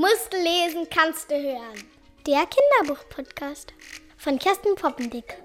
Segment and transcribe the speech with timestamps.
[0.00, 1.82] Musst lesen, kannst du hören.
[2.24, 3.74] Der Kinderbuch-Podcast
[4.16, 5.42] von Kerstin Poppendick.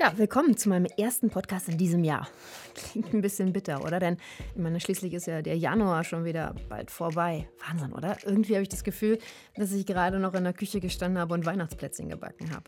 [0.00, 2.30] Ja, willkommen zu meinem ersten Podcast in diesem Jahr.
[2.74, 3.98] Klingt ein bisschen bitter, oder?
[3.98, 4.16] Denn
[4.54, 7.46] ich meine, schließlich ist ja der Januar schon wieder bald vorbei.
[7.68, 8.16] Wahnsinn, oder?
[8.24, 9.18] Irgendwie habe ich das Gefühl,
[9.54, 12.64] dass ich gerade noch in der Küche gestanden habe und Weihnachtsplätzchen gebacken habe.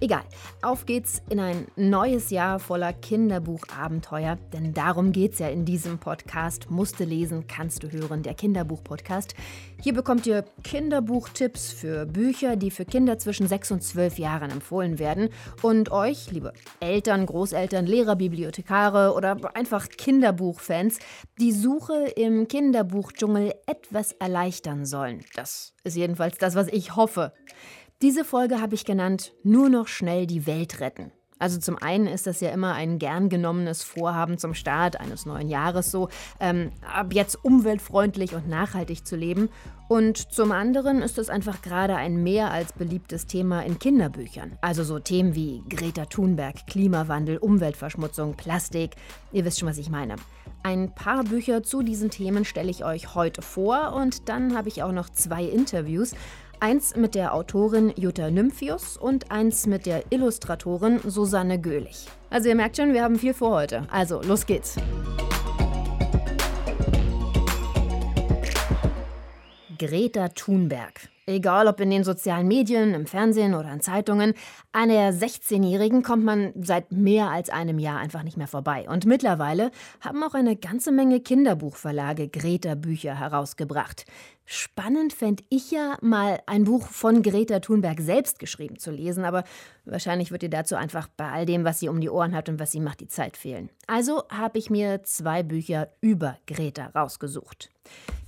[0.00, 0.22] Egal,
[0.62, 6.70] auf geht's in ein neues Jahr voller Kinderbuchabenteuer, denn darum geht's ja in diesem Podcast.
[6.70, 9.34] Musste lesen, kannst du hören, der Kinderbuch-Podcast.
[9.80, 14.98] Hier bekommt ihr Kinderbuchtipps für Bücher, die für Kinder zwischen 6 und 12 Jahren empfohlen
[14.98, 15.28] werden
[15.62, 20.98] und euch, liebe Eltern, Großeltern, Lehrer, Bibliothekare oder einfach Kinderbuchfans,
[21.38, 25.24] die Suche im Kinderbuchdschungel etwas erleichtern sollen.
[25.34, 27.32] Das ist jedenfalls das, was ich hoffe.
[28.02, 31.12] Diese Folge habe ich genannt Nur noch schnell die Welt retten.
[31.38, 35.48] Also zum einen ist das ja immer ein gern genommenes Vorhaben zum Start eines neuen
[35.48, 36.08] Jahres, so
[36.38, 39.48] ähm, ab jetzt umweltfreundlich und nachhaltig zu leben.
[39.88, 44.56] Und zum anderen ist es einfach gerade ein mehr als beliebtes Thema in Kinderbüchern.
[44.60, 48.92] Also so Themen wie Greta Thunberg, Klimawandel, Umweltverschmutzung, Plastik.
[49.32, 50.16] Ihr wisst schon, was ich meine.
[50.62, 54.82] Ein paar Bücher zu diesen Themen stelle ich euch heute vor und dann habe ich
[54.82, 56.14] auch noch zwei Interviews.
[56.64, 62.06] Eins mit der Autorin Jutta Nymphius und eins mit der Illustratorin Susanne Göhlich.
[62.30, 63.86] Also ihr merkt schon, wir haben viel vor heute.
[63.90, 64.76] Also los geht's.
[69.76, 71.10] Greta Thunberg.
[71.26, 74.34] Egal ob in den sozialen Medien, im Fernsehen oder in Zeitungen,
[74.72, 78.86] an der 16-Jährigen kommt man seit mehr als einem Jahr einfach nicht mehr vorbei.
[78.88, 84.04] Und mittlerweile haben auch eine ganze Menge Kinderbuchverlage Greta-Bücher herausgebracht.
[84.46, 89.44] Spannend fände ich ja mal ein Buch von Greta Thunberg selbst geschrieben zu lesen, aber
[89.86, 92.60] wahrscheinlich wird ihr dazu einfach bei all dem, was sie um die Ohren hat und
[92.60, 93.70] was sie macht, die Zeit fehlen.
[93.86, 97.70] Also habe ich mir zwei Bücher über Greta rausgesucht.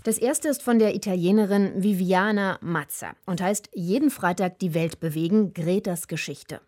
[0.05, 5.53] Das erste ist von der Italienerin Viviana Mazza und heißt Jeden Freitag die Welt bewegen,
[5.53, 6.61] Gretas Geschichte.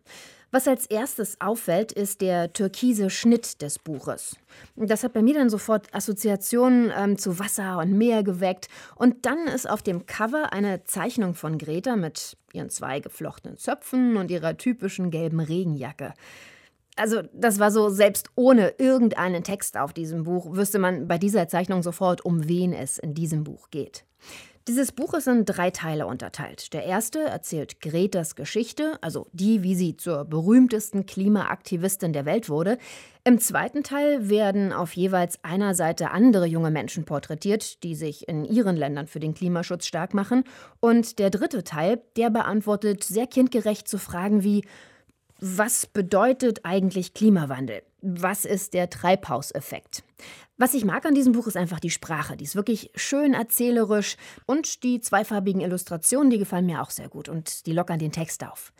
[0.50, 4.36] Was als erstes auffällt, ist der türkise Schnitt des Buches.
[4.76, 8.68] Das hat bei mir dann sofort Assoziationen ähm, zu Wasser und Meer geweckt.
[8.94, 14.16] Und dann ist auf dem Cover eine Zeichnung von Greta mit ihren zwei geflochtenen Zöpfen
[14.16, 16.14] und ihrer typischen gelben Regenjacke.
[16.96, 21.46] Also das war so, selbst ohne irgendeinen Text auf diesem Buch wüsste man bei dieser
[21.46, 24.04] Zeichnung sofort, um wen es in diesem Buch geht.
[24.68, 26.74] Dieses Buch ist in drei Teile unterteilt.
[26.74, 32.76] Der erste erzählt Gretas Geschichte, also die, wie sie zur berühmtesten Klimaaktivistin der Welt wurde.
[33.24, 38.44] Im zweiten Teil werden auf jeweils einer Seite andere junge Menschen porträtiert, die sich in
[38.44, 40.44] ihren Ländern für den Klimaschutz stark machen.
[40.80, 44.66] Und der dritte Teil, der beantwortet sehr kindgerecht zu Fragen wie
[45.40, 47.82] was bedeutet eigentlich Klimawandel?
[48.02, 50.02] Was ist der Treibhauseffekt?
[50.60, 52.36] Was ich mag an diesem Buch ist einfach die Sprache.
[52.36, 57.28] Die ist wirklich schön erzählerisch und die zweifarbigen Illustrationen, die gefallen mir auch sehr gut
[57.28, 58.72] und die lockern den Text auf.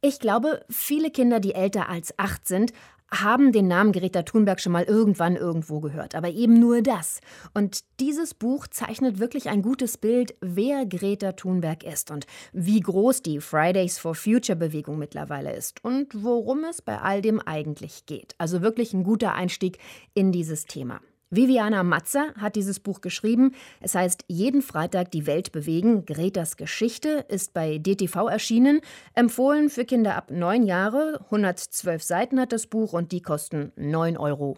[0.00, 2.72] Ich glaube, viele Kinder, die älter als acht sind,
[3.10, 7.20] haben den Namen Greta Thunberg schon mal irgendwann irgendwo gehört, aber eben nur das.
[7.54, 13.22] Und dieses Buch zeichnet wirklich ein gutes Bild, wer Greta Thunberg ist und wie groß
[13.22, 18.36] die Fridays for Future Bewegung mittlerweile ist und worum es bei all dem eigentlich geht.
[18.38, 19.78] Also wirklich ein guter Einstieg
[20.14, 21.00] in dieses Thema.
[21.36, 23.54] Viviana Matzer hat dieses Buch geschrieben.
[23.80, 26.06] Es heißt Jeden Freitag die Welt bewegen.
[26.06, 28.80] Gretas Geschichte ist bei DTV erschienen.
[29.14, 31.20] Empfohlen für Kinder ab neun Jahre.
[31.26, 34.56] 112 Seiten hat das Buch und die kosten 9,95 Euro.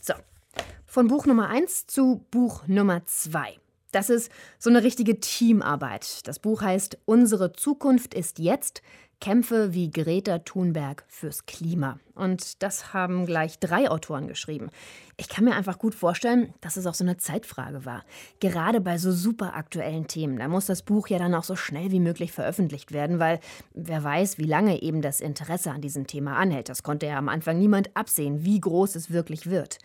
[0.00, 0.14] So,
[0.86, 3.58] von Buch Nummer 1 zu Buch Nummer 2.
[3.92, 6.26] Das ist so eine richtige Teamarbeit.
[6.28, 8.82] Das Buch heißt Unsere Zukunft ist jetzt.
[9.20, 11.98] Kämpfe wie Greta Thunberg fürs Klima.
[12.14, 14.70] Und das haben gleich drei Autoren geschrieben.
[15.16, 18.04] Ich kann mir einfach gut vorstellen, dass es auch so eine Zeitfrage war.
[18.40, 20.38] Gerade bei so super aktuellen Themen.
[20.38, 23.40] Da muss das Buch ja dann auch so schnell wie möglich veröffentlicht werden, weil
[23.72, 26.68] wer weiß, wie lange eben das Interesse an diesem Thema anhält.
[26.68, 29.78] Das konnte ja am Anfang niemand absehen, wie groß es wirklich wird.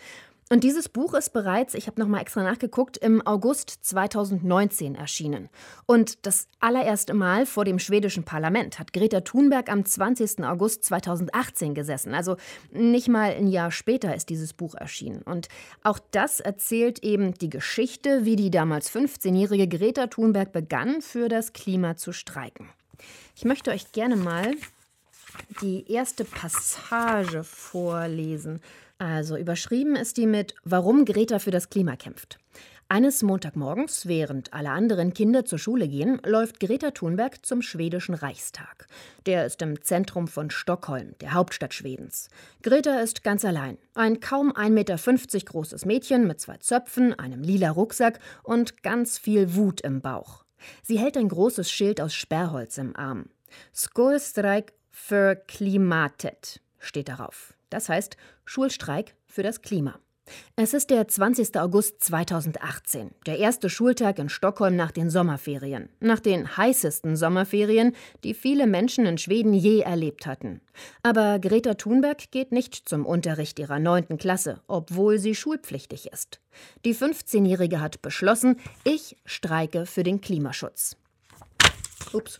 [0.51, 5.47] Und dieses Buch ist bereits, ich habe noch mal extra nachgeguckt, im August 2019 erschienen.
[5.85, 10.43] Und das allererste Mal vor dem schwedischen Parlament hat Greta Thunberg am 20.
[10.43, 12.13] August 2018 gesessen.
[12.13, 12.35] Also
[12.69, 15.21] nicht mal ein Jahr später ist dieses Buch erschienen.
[15.21, 15.47] Und
[15.83, 21.53] auch das erzählt eben die Geschichte, wie die damals 15-jährige Greta Thunberg begann, für das
[21.53, 22.67] Klima zu streiken.
[23.37, 24.51] Ich möchte euch gerne mal
[25.61, 28.61] die erste Passage vorlesen.
[29.01, 32.37] Also überschrieben ist die mit Warum Greta für das Klima kämpft.
[32.87, 38.87] Eines Montagmorgens, während alle anderen Kinder zur Schule gehen, läuft Greta Thunberg zum schwedischen Reichstag.
[39.25, 42.29] Der ist im Zentrum von Stockholm, der Hauptstadt Schwedens.
[42.61, 43.79] Greta ist ganz allein.
[43.95, 44.97] Ein kaum 1,50 Meter
[45.45, 50.45] großes Mädchen mit zwei Zöpfen, einem lila Rucksack und ganz viel Wut im Bauch.
[50.83, 53.29] Sie hält ein großes Schild aus Sperrholz im Arm.
[53.73, 57.55] Skolstreik für Klimatet steht darauf.
[57.71, 59.99] Das heißt Schulstreik für das Klima.
[60.55, 61.57] Es ist der 20.
[61.59, 68.33] August 2018, der erste Schultag in Stockholm nach den Sommerferien, nach den heißesten Sommerferien, die
[68.33, 70.61] viele Menschen in Schweden je erlebt hatten.
[71.03, 76.39] Aber Greta Thunberg geht nicht zum Unterricht ihrer neunten Klasse, obwohl sie schulpflichtig ist.
[76.85, 80.97] Die 15-Jährige hat beschlossen, ich streike für den Klimaschutz.
[82.13, 82.39] Ups.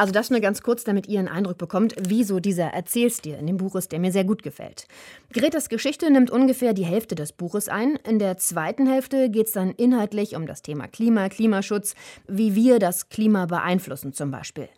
[0.00, 3.58] Also das nur ganz kurz, damit ihr einen Eindruck bekommt, wieso dieser Erzählstil in dem
[3.58, 4.86] Buch ist, der mir sehr gut gefällt.
[5.30, 7.96] Gretas Geschichte nimmt ungefähr die Hälfte des Buches ein.
[8.08, 11.94] In der zweiten Hälfte geht es dann inhaltlich um das Thema Klima, Klimaschutz,
[12.26, 14.70] wie wir das Klima beeinflussen zum Beispiel.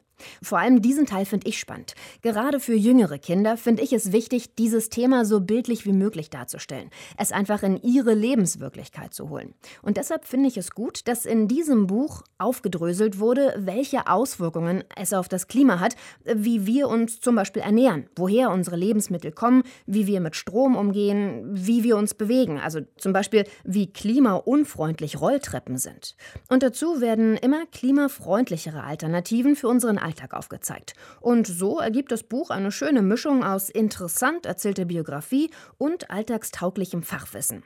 [0.42, 1.94] Vor allem diesen Teil finde ich spannend.
[2.22, 6.90] Gerade für jüngere Kinder finde ich es wichtig, dieses Thema so bildlich wie möglich darzustellen,
[7.16, 9.54] es einfach in ihre Lebenswirklichkeit zu holen.
[9.82, 15.12] Und deshalb finde ich es gut, dass in diesem Buch aufgedröselt wurde, welche Auswirkungen es
[15.12, 20.06] auf das Klima hat, wie wir uns zum Beispiel ernähren, woher unsere Lebensmittel kommen, wie
[20.06, 26.16] wir mit Strom umgehen, wie wir uns bewegen, also zum Beispiel wie klimaunfreundlich Rolltreppen sind.
[26.48, 30.92] Und dazu werden immer klimafreundlichere Alternativen für unseren Alltag Alltag aufgezeigt.
[31.22, 37.62] Und so ergibt das Buch eine schöne Mischung aus interessant erzählter Biografie und alltagstauglichem Fachwissen.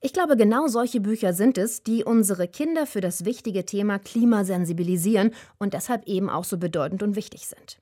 [0.00, 4.44] Ich glaube, genau solche Bücher sind es, die unsere Kinder für das wichtige Thema Klima
[4.44, 7.78] sensibilisieren und deshalb eben auch so bedeutend und wichtig sind.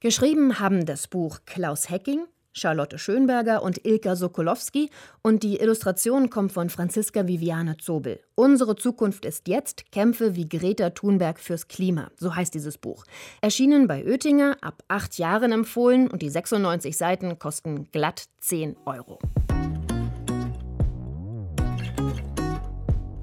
[0.00, 2.26] Geschrieben haben das Buch Klaus Hecking,
[2.58, 4.90] Charlotte Schönberger und Ilka Sokolowski
[5.22, 8.20] und die Illustration kommt von Franziska Viviane Zobel.
[8.34, 13.04] Unsere Zukunft ist jetzt Kämpfe wie Greta Thunberg fürs Klima, so heißt dieses Buch.
[13.40, 19.18] Erschienen bei Oettinger, ab acht Jahren empfohlen und die 96 Seiten kosten glatt 10 Euro.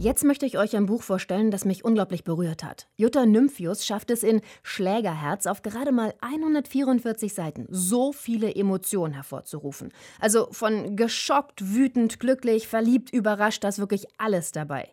[0.05, 2.87] Jetzt möchte ich euch ein Buch vorstellen, das mich unglaublich berührt hat.
[2.95, 9.91] Jutta Nymphius schafft es in Schlägerherz auf gerade mal 144 Seiten, so viele Emotionen hervorzurufen.
[10.19, 14.89] Also von geschockt, wütend, glücklich, verliebt, überrascht, da ist wirklich alles dabei.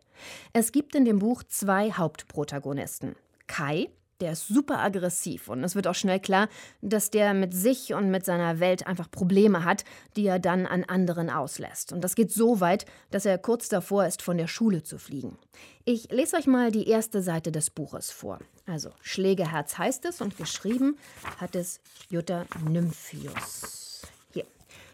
[0.54, 3.14] Es gibt in dem Buch zwei Hauptprotagonisten.
[3.46, 3.90] Kai,
[4.22, 6.48] der ist super aggressiv und es wird auch schnell klar,
[6.80, 9.84] dass der mit sich und mit seiner Welt einfach Probleme hat,
[10.16, 11.92] die er dann an anderen auslässt.
[11.92, 15.36] Und das geht so weit, dass er kurz davor ist, von der Schule zu fliegen.
[15.84, 18.38] Ich lese euch mal die erste Seite des Buches vor.
[18.64, 20.96] Also Schlägeherz heißt es und geschrieben
[21.38, 24.02] hat es Jutta Nymphius.
[24.32, 24.46] Hier.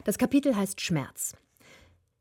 [0.05, 1.35] Das Kapitel heißt Schmerz.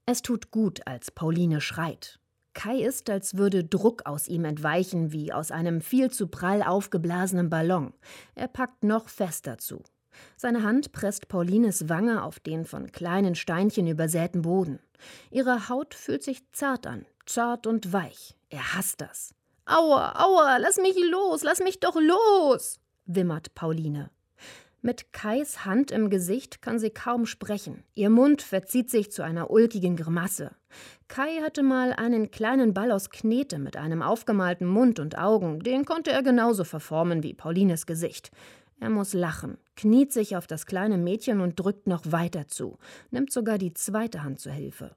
[0.06, 2.17] Es tut gut, als Pauline schreit.
[2.58, 7.52] Kai ist, als würde Druck aus ihm entweichen, wie aus einem viel zu prall aufgeblasenen
[7.52, 7.94] Ballon.
[8.34, 9.84] Er packt noch fester zu.
[10.38, 14.80] Seine Hand presst Paulines Wange auf den von kleinen Steinchen übersäten Boden.
[15.30, 18.36] Ihre Haut fühlt sich zart an, zart und weich.
[18.50, 19.36] Er hasst das.
[19.68, 24.10] Aua, aua, lass mich los, lass mich doch los, wimmert Pauline.
[24.82, 27.84] Mit Kais Hand im Gesicht kann sie kaum sprechen.
[27.96, 30.52] Ihr Mund verzieht sich zu einer ulkigen Grimasse.
[31.08, 35.60] Kai hatte mal einen kleinen Ball aus Knete mit einem aufgemalten Mund und Augen.
[35.62, 38.32] Den konnte er genauso verformen wie Paulines Gesicht.
[38.80, 42.78] Er muss lachen, kniet sich auf das kleine Mädchen und drückt noch weiter zu,
[43.10, 44.96] nimmt sogar die zweite Hand zur Hilfe.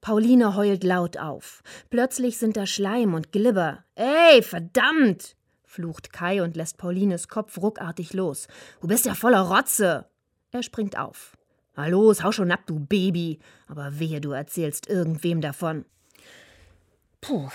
[0.00, 1.62] Pauline heult laut auf.
[1.88, 3.84] Plötzlich sind da Schleim und Glibber.
[3.94, 5.36] Ey, verdammt!
[5.74, 8.46] Flucht Kai und lässt Paulines Kopf ruckartig los.
[8.80, 10.06] Du bist ja voller Rotze.
[10.52, 11.36] Er springt auf.
[11.76, 13.40] Los, hau schon ab, du Baby.
[13.66, 15.84] Aber wehe, du erzählst irgendwem davon.
[17.20, 17.48] Puh.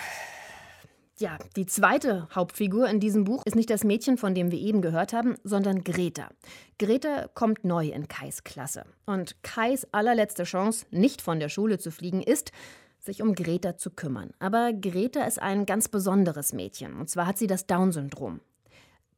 [1.17, 4.81] Ja, die zweite Hauptfigur in diesem Buch ist nicht das Mädchen, von dem wir eben
[4.81, 6.29] gehört haben, sondern Greta.
[6.77, 8.85] Greta kommt neu in Kais Klasse.
[9.05, 12.51] Und Kais allerletzte Chance, nicht von der Schule zu fliegen, ist,
[12.99, 14.31] sich um Greta zu kümmern.
[14.39, 16.95] Aber Greta ist ein ganz besonderes Mädchen.
[16.95, 18.41] Und zwar hat sie das Down-Syndrom.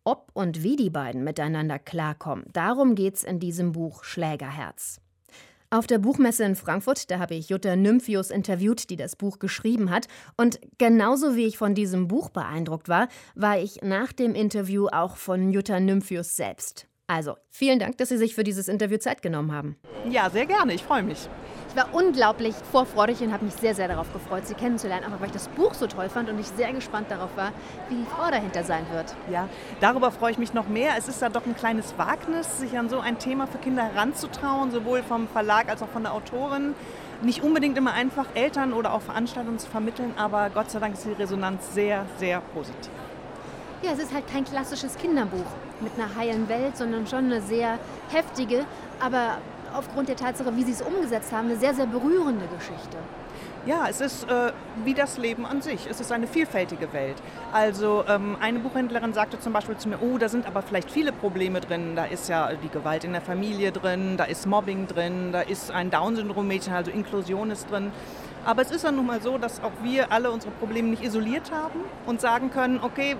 [0.03, 4.99] Ob und wie die beiden miteinander klarkommen, darum geht's in diesem Buch Schlägerherz.
[5.73, 9.89] Auf der Buchmesse in Frankfurt, da habe ich Jutta Nymphius interviewt, die das Buch geschrieben
[9.89, 10.07] hat.
[10.35, 15.15] Und genauso wie ich von diesem Buch beeindruckt war, war ich nach dem Interview auch
[15.15, 16.87] von Jutta Nymphius selbst.
[17.13, 19.75] Also, vielen Dank, dass Sie sich für dieses Interview Zeit genommen haben.
[20.09, 20.73] Ja, sehr gerne.
[20.73, 21.27] Ich freue mich.
[21.67, 25.27] Ich war unglaublich vorfreudig und habe mich sehr, sehr darauf gefreut, Sie kennenzulernen, einfach weil
[25.27, 27.51] ich das Buch so toll fand und ich sehr gespannt darauf war,
[27.89, 29.13] wie die Frau dahinter sein wird.
[29.29, 29.49] Ja,
[29.81, 30.93] darüber freue ich mich noch mehr.
[30.97, 34.71] Es ist ja doch ein kleines Wagnis, sich an so ein Thema für Kinder heranzutrauen,
[34.71, 36.75] sowohl vom Verlag als auch von der Autorin.
[37.23, 41.05] Nicht unbedingt immer einfach, Eltern oder auch Veranstaltungen zu vermitteln, aber Gott sei Dank ist
[41.05, 43.00] die Resonanz sehr, sehr positiv.
[43.83, 45.45] Ja, es ist halt kein klassisches Kinderbuch
[45.79, 47.79] mit einer heilen Welt, sondern schon eine sehr
[48.11, 48.65] heftige,
[48.99, 49.39] aber
[49.73, 52.97] aufgrund der Tatsache, wie sie es umgesetzt haben, eine sehr, sehr berührende Geschichte.
[53.65, 54.51] Ja, es ist äh,
[54.85, 55.87] wie das Leben an sich.
[55.89, 57.15] Es ist eine vielfältige Welt.
[57.51, 61.11] Also ähm, eine Buchhändlerin sagte zum Beispiel zu mir, oh, da sind aber vielleicht viele
[61.11, 61.95] Probleme drin.
[61.95, 65.71] Da ist ja die Gewalt in der Familie drin, da ist Mobbing drin, da ist
[65.71, 67.91] ein Down-Syndrom-Mädchen, also Inklusion ist drin.
[68.45, 71.51] Aber es ist ja nun mal so, dass auch wir alle unsere Probleme nicht isoliert
[71.51, 73.15] haben und sagen können, okay,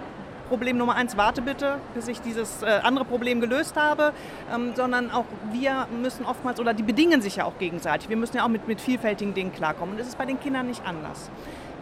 [0.51, 4.12] Problem Nummer eins, warte bitte, bis ich dieses äh, andere Problem gelöst habe,
[4.53, 8.36] ähm, sondern auch wir müssen oftmals, oder die bedingen sich ja auch gegenseitig, wir müssen
[8.36, 9.93] ja auch mit, mit vielfältigen Dingen klarkommen.
[9.93, 11.31] Und das ist bei den Kindern nicht anders.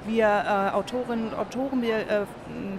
[0.06, 2.26] Wir äh, Autorinnen und Autoren, wir äh,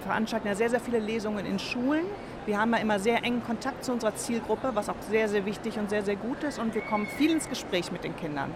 [0.01, 2.05] veranstalten ja sehr, sehr viele Lesungen in Schulen.
[2.45, 5.77] Wir haben ja immer sehr engen Kontakt zu unserer Zielgruppe, was auch sehr, sehr wichtig
[5.77, 6.57] und sehr, sehr gut ist.
[6.57, 8.49] Und wir kommen viel ins Gespräch mit den Kindern.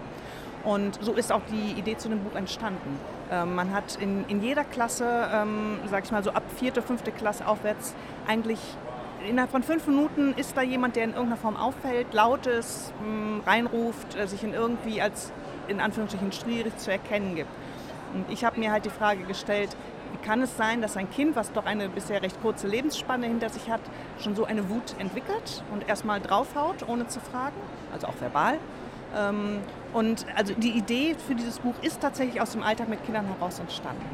[0.66, 2.98] Und so ist auch die Idee zu dem Buch entstanden.
[3.30, 7.12] Ähm, man hat in, in jeder Klasse, ähm, sag ich mal so ab vierte, fünfte
[7.12, 7.94] Klasse aufwärts,
[8.26, 8.58] eigentlich
[9.28, 13.42] innerhalb von fünf Minuten ist da jemand, der in irgendeiner Form auffällt, lautes, mh, hm,
[13.46, 15.32] reinruft, äh, sich in irgendwie als
[15.68, 17.50] in Anführungsstrichen schwierig zu erkennen gibt.
[18.12, 19.76] Und ich habe mir halt die Frage gestellt,
[20.12, 23.50] wie kann es sein, dass ein Kind, was doch eine bisher recht kurze Lebensspanne hinter
[23.50, 23.80] sich hat,
[24.18, 27.56] schon so eine Wut entwickelt und erstmal draufhaut, ohne zu fragen,
[27.92, 28.58] also auch verbal.
[29.14, 29.60] Ähm,
[29.92, 33.58] und also die Idee für dieses Buch ist tatsächlich aus dem Alltag mit Kindern heraus
[33.58, 34.04] entstanden.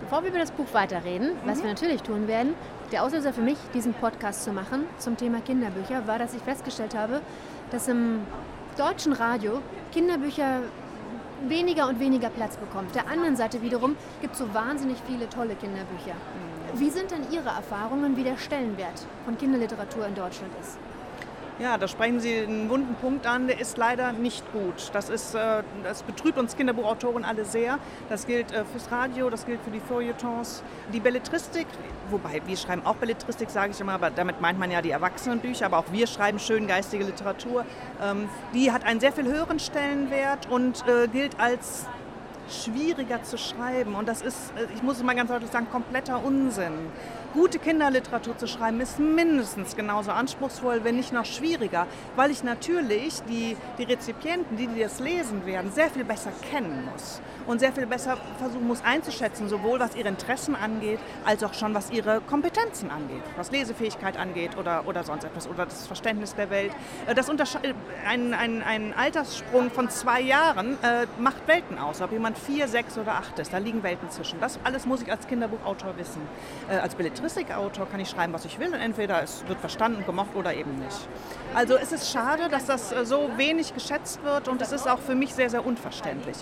[0.00, 1.38] Bevor wir über das Buch weiterreden, mhm.
[1.48, 2.54] was wir natürlich tun werden,
[2.90, 6.96] der Auslöser für mich, diesen Podcast zu machen zum Thema Kinderbücher, war, dass ich festgestellt
[6.96, 7.20] habe,
[7.70, 8.20] dass im
[8.76, 9.60] deutschen Radio
[9.92, 10.62] Kinderbücher
[11.46, 12.86] weniger und weniger Platz bekommen.
[12.86, 16.14] Auf der anderen Seite wiederum gibt es so wahnsinnig viele tolle Kinderbücher.
[16.14, 16.80] Mhm.
[16.80, 20.78] Wie sind denn Ihre Erfahrungen, wie der Stellenwert von Kinderliteratur in Deutschland ist?
[21.60, 24.90] Ja, da sprechen Sie einen wunden Punkt an, der ist leider nicht gut.
[24.94, 27.78] Das, ist, äh, das betrübt uns Kinderbuchautoren alle sehr.
[28.08, 30.62] Das gilt äh, fürs Radio, das gilt für die Feuilletons.
[30.94, 31.66] Die Belletristik,
[32.08, 35.66] wobei wir schreiben auch Belletristik, sage ich immer, aber damit meint man ja die Erwachsenenbücher,
[35.66, 37.66] aber auch wir schreiben schön geistige Literatur.
[38.02, 41.84] Ähm, die hat einen sehr viel höheren Stellenwert und äh, gilt als
[42.48, 43.96] schwieriger zu schreiben.
[43.96, 46.72] Und das ist, ich muss es mal ganz deutlich sagen, kompletter Unsinn
[47.32, 53.22] gute Kinderliteratur zu schreiben, ist mindestens genauso anspruchsvoll, wenn nicht noch schwieriger, weil ich natürlich
[53.28, 57.72] die, die Rezipienten, die, die das lesen werden, sehr viel besser kennen muss und sehr
[57.72, 62.20] viel besser versuchen muss einzuschätzen, sowohl was ihre Interessen angeht, als auch schon was ihre
[62.20, 66.72] Kompetenzen angeht, was Lesefähigkeit angeht oder, oder sonst etwas oder das Verständnis der Welt.
[67.06, 67.30] Äh, das
[68.06, 72.98] ein, ein, ein Alterssprung von zwei Jahren äh, macht Welten aus, ob jemand vier, sechs
[72.98, 73.52] oder acht ist.
[73.52, 74.40] Da liegen Welten zwischen.
[74.40, 76.22] Das alles muss ich als Kinderbuchautor wissen.
[76.68, 80.34] Äh, als Belletristikautor kann ich schreiben, was ich will und entweder es wird verstanden, gemocht
[80.34, 81.08] oder eben nicht.
[81.54, 84.98] Also es ist schade, dass das äh, so wenig geschätzt wird und es ist auch
[84.98, 86.36] für mich sehr, sehr unverständlich.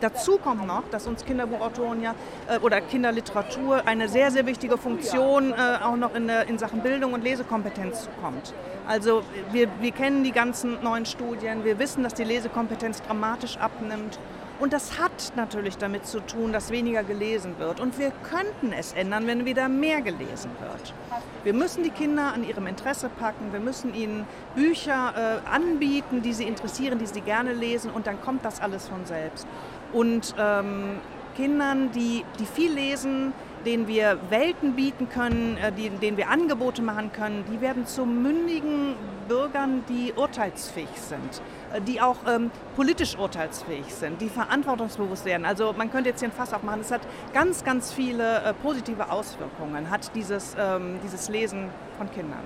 [0.00, 2.14] Dazu kommt noch, dass uns Kinderbuchautoren ja
[2.48, 7.12] äh, oder Kinderliteratur eine sehr, sehr wichtige Funktion äh, auch noch in, in Sachen Bildung
[7.12, 8.52] und Lesekompetenz zukommt.
[8.86, 9.22] Also
[9.52, 14.18] wir, wir kennen die ganzen neuen Studien, wir wissen, dass die Lesekompetenz dramatisch abnimmt
[14.64, 17.80] und das hat natürlich damit zu tun, dass weniger gelesen wird.
[17.80, 20.94] Und wir könnten es ändern, wenn wieder mehr gelesen wird.
[21.42, 23.52] Wir müssen die Kinder an ihrem Interesse packen.
[23.52, 27.90] Wir müssen ihnen Bücher äh, anbieten, die sie interessieren, die sie gerne lesen.
[27.90, 29.46] Und dann kommt das alles von selbst.
[29.92, 30.98] Und ähm,
[31.36, 36.82] Kindern, die, die viel lesen, denen wir Welten bieten können, äh, die, denen wir Angebote
[36.82, 38.94] machen können, die werden zu mündigen
[39.28, 41.42] Bürgern, die urteilsfähig sind,
[41.72, 45.46] äh, die auch ähm, politisch urteilsfähig sind, die verantwortungsbewusst werden.
[45.46, 46.80] Also man könnte jetzt hier ein Fass aufmachen.
[46.80, 47.02] Es hat
[47.32, 52.42] ganz, ganz viele äh, positive Auswirkungen, hat dieses, ähm, dieses Lesen von Kindern.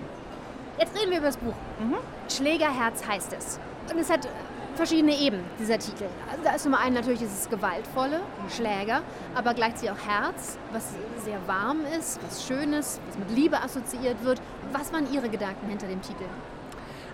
[0.78, 1.54] Jetzt reden wir über das Buch.
[1.80, 1.96] Mhm.
[2.28, 3.58] Schlägerherz heißt es.
[3.90, 4.28] Und es hat
[4.78, 6.06] verschiedene Ebenen, dieser Titel.
[6.30, 9.02] Also da ist Nummer einen natürlich dieses gewaltvolle, Schläger,
[9.34, 10.94] aber gleichzeitig auch Herz, was
[11.24, 14.40] sehr warm ist, was Schönes, was mit Liebe assoziiert wird.
[14.72, 16.24] Was waren Ihre Gedanken hinter dem Titel?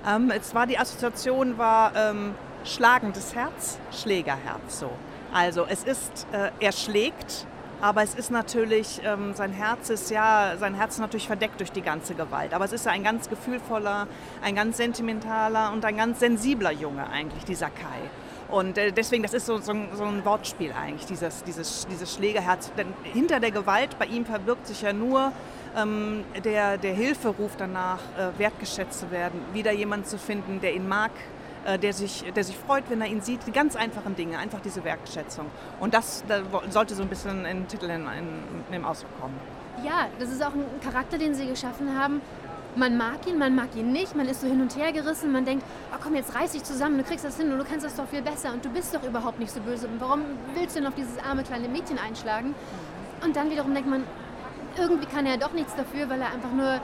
[0.06, 4.90] Ähm, es war die Assoziation war ähm, schlagendes Herz, Schlägerherz so.
[5.33, 7.47] Also es ist, äh, er schlägt,
[7.84, 11.70] aber es ist natürlich, ähm, sein Herz ist ja, sein Herz ist natürlich verdeckt durch
[11.70, 12.54] die ganze Gewalt.
[12.54, 14.08] Aber es ist ja ein ganz gefühlvoller,
[14.42, 18.08] ein ganz sentimentaler und ein ganz sensibler Junge eigentlich, dieser Kai.
[18.48, 22.14] Und äh, deswegen, das ist so, so, ein, so, ein, Wortspiel eigentlich, dieses, dieses, dieses
[22.14, 22.72] Schlägerherz.
[22.78, 25.30] Denn hinter der Gewalt bei ihm verbirgt sich ja nur
[25.76, 30.74] ähm, der, der Hilfe ruft danach, äh, wertgeschätzt zu werden, wieder jemanden zu finden, der
[30.74, 31.10] ihn mag,
[31.78, 33.47] der, sich, der sich freut, wenn er ihn sieht.
[33.47, 35.47] Die ganz einfachen Dinge, einfach diese Wertschätzung.
[35.80, 36.40] Und das da
[36.71, 38.28] sollte so ein bisschen in den Titel in, in,
[38.66, 39.35] in dem Ausdruck kommen.
[39.85, 42.21] Ja, das ist auch ein Charakter, den Sie geschaffen haben.
[42.76, 45.44] Man mag ihn, man mag ihn nicht, man ist so hin und her gerissen, man
[45.44, 47.94] denkt, oh komm, jetzt reiß dich zusammen, du kriegst das hin und du kannst das
[47.94, 49.87] doch viel besser und du bist doch überhaupt nicht so böse.
[49.87, 50.23] Und warum
[50.54, 52.54] willst du denn auf dieses arme kleine Mädchen einschlagen?
[53.25, 54.02] Und dann wiederum denkt man,
[54.76, 56.80] irgendwie kann er doch nichts dafür, weil er einfach nur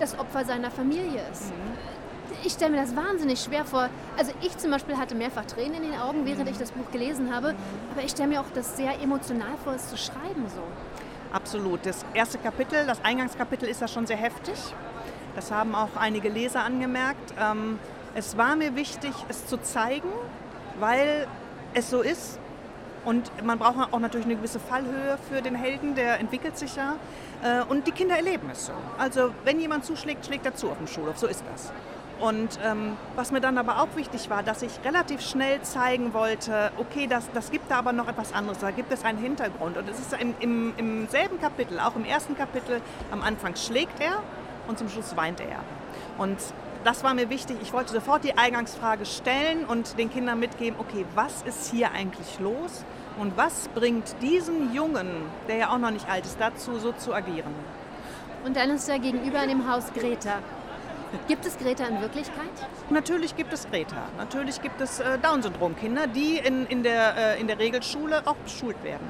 [0.00, 1.52] das Opfer seiner Familie ist.
[1.52, 1.97] Mhm.
[2.44, 3.88] Ich stelle mir das wahnsinnig schwer vor.
[4.16, 6.52] Also ich zum Beispiel hatte mehrfach Tränen in den Augen, während mhm.
[6.52, 7.54] ich das Buch gelesen habe.
[7.92, 10.62] Aber ich stelle mir auch das sehr emotional vor, es zu schreiben so.
[11.32, 11.84] Absolut.
[11.84, 14.54] Das erste Kapitel, das Eingangskapitel ist ja schon sehr heftig.
[15.34, 17.34] Das haben auch einige Leser angemerkt.
[17.38, 17.78] Ähm,
[18.14, 20.08] es war mir wichtig, es zu zeigen,
[20.78, 21.26] weil
[21.74, 22.38] es so ist.
[23.04, 26.96] Und man braucht auch natürlich eine gewisse Fallhöhe für den Helden, der entwickelt sich ja.
[27.42, 28.72] Äh, und die Kinder erleben es so.
[28.98, 31.18] Also wenn jemand zuschlägt, schlägt er zu auf dem Schulhof.
[31.18, 31.72] So ist das.
[32.20, 36.72] Und ähm, was mir dann aber auch wichtig war, dass ich relativ schnell zeigen wollte,
[36.76, 39.76] okay, das, das gibt da aber noch etwas anderes, da gibt es einen Hintergrund.
[39.76, 42.80] Und es ist im, im, im selben Kapitel, auch im ersten Kapitel,
[43.12, 44.20] am Anfang schlägt er
[44.66, 45.60] und zum Schluss weint er.
[46.18, 46.38] Und
[46.82, 47.58] das war mir wichtig.
[47.62, 52.40] Ich wollte sofort die Eingangsfrage stellen und den Kindern mitgeben, okay, was ist hier eigentlich
[52.40, 52.84] los?
[53.18, 55.08] Und was bringt diesen Jungen,
[55.48, 57.54] der ja auch noch nicht alt ist, dazu, so zu agieren?
[58.44, 60.38] Und dann ist er gegenüber in dem Haus Greta.
[61.26, 62.50] Gibt es Greta in Wirklichkeit?
[62.90, 63.96] Natürlich gibt es Greta.
[64.16, 68.82] Natürlich gibt es äh, Down-Syndrom-Kinder, die in, in, der, äh, in der Regelschule auch beschult
[68.84, 69.06] werden.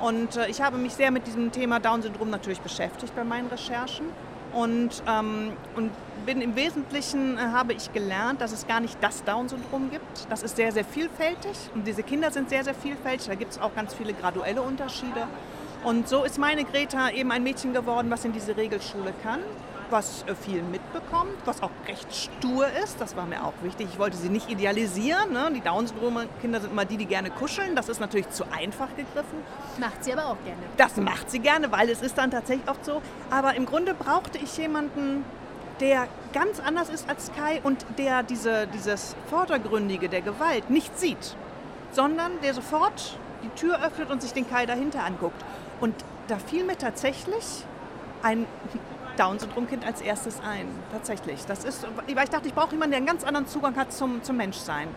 [0.00, 4.06] Und äh, ich habe mich sehr mit diesem Thema Down-Syndrom natürlich beschäftigt bei meinen Recherchen.
[4.52, 5.90] Und, ähm, und
[6.24, 10.26] bin im Wesentlichen äh, habe ich gelernt, dass es gar nicht das Down-Syndrom gibt.
[10.28, 13.28] Das ist sehr, sehr vielfältig und diese Kinder sind sehr, sehr vielfältig.
[13.28, 15.28] Da gibt es auch ganz viele graduelle Unterschiede.
[15.84, 19.40] Und so ist meine Greta eben ein Mädchen geworden, was in diese Regelschule kann
[19.90, 23.00] was äh, viel mitbekommt, was auch recht stur ist.
[23.00, 23.88] Das war mir auch wichtig.
[23.92, 25.32] Ich wollte sie nicht idealisieren.
[25.32, 25.50] Ne?
[25.54, 27.76] Die Down-Syndrom-Kinder sind immer die, die gerne kuscheln.
[27.76, 29.38] Das ist natürlich zu einfach gegriffen.
[29.78, 30.62] Macht sie aber auch gerne.
[30.76, 33.02] Das macht sie gerne, weil es ist dann tatsächlich oft so.
[33.30, 35.24] Aber im Grunde brauchte ich jemanden,
[35.80, 41.36] der ganz anders ist als Kai und der diese, dieses Vordergründige der Gewalt nicht sieht,
[41.92, 45.44] sondern der sofort die Tür öffnet und sich den Kai dahinter anguckt.
[45.80, 45.94] Und
[46.28, 47.64] da fiel mir tatsächlich
[48.22, 48.46] ein
[49.16, 50.66] Down-Syndrom-Kind als erstes ein.
[50.92, 51.44] Tatsächlich.
[51.46, 54.22] Das ist, weil ich dachte, ich brauche jemanden, der einen ganz anderen Zugang hat zum,
[54.22, 54.88] zum Menschsein.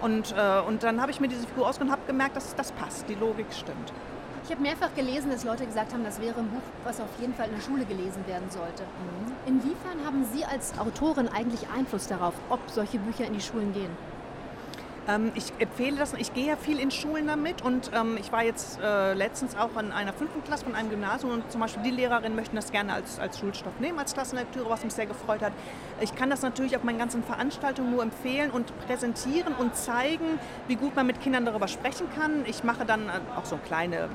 [0.00, 2.72] Und, äh, und dann habe ich mir diese Figur ausgesucht und habe gemerkt, dass das
[2.72, 3.08] passt.
[3.08, 3.92] Die Logik stimmt.
[4.44, 7.34] Ich habe mehrfach gelesen, dass Leute gesagt haben, das wäre ein Buch, was auf jeden
[7.34, 8.82] Fall in der Schule gelesen werden sollte.
[8.82, 9.32] Mhm.
[9.46, 13.90] Inwiefern haben Sie als Autorin eigentlich Einfluss darauf, ob solche Bücher in die Schulen gehen?
[15.08, 18.44] Ähm, ich empfehle das, ich gehe ja viel in Schulen damit und ähm, ich war
[18.44, 21.90] jetzt äh, letztens auch in einer fünften Klasse von einem Gymnasium und zum Beispiel die
[21.90, 25.52] Lehrerinnen möchten das gerne als, als Schulstoff nehmen, als Klassenlektüre, was mich sehr gefreut hat.
[26.00, 30.76] Ich kann das natürlich auf meinen ganzen Veranstaltungen nur empfehlen und präsentieren und zeigen, wie
[30.76, 32.44] gut man mit Kindern darüber sprechen kann.
[32.46, 34.08] Ich mache dann äh, auch so kleine